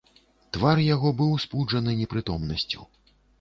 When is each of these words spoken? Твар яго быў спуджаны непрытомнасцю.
Твар 0.55 0.79
яго 0.85 1.11
быў 1.19 1.35
спуджаны 1.43 1.95
непрытомнасцю. 2.01 2.81